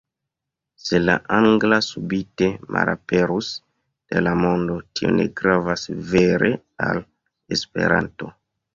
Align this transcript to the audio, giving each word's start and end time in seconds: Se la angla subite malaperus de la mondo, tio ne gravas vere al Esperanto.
Se 0.83 0.99
la 1.01 1.15
angla 1.39 1.79
subite 1.87 2.47
malaperus 2.77 3.51
de 4.15 4.25
la 4.27 4.35
mondo, 4.43 4.81
tio 4.95 5.15
ne 5.21 5.29
gravas 5.45 5.89
vere 6.17 6.55
al 6.91 7.09
Esperanto. 7.59 8.37